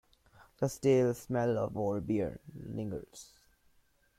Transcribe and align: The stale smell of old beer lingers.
The 0.57 0.67
stale 0.67 1.13
smell 1.13 1.59
of 1.59 1.77
old 1.77 2.07
beer 2.07 2.39
lingers. 2.55 3.33